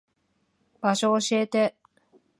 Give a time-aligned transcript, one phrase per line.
[0.81, 1.75] 場所教えて。